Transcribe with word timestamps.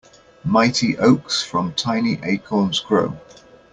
Mighty 0.45 0.97
oaks 0.97 1.43
from 1.43 1.73
tiny 1.75 2.19
acorns 2.23 2.79
grow. 2.79 3.15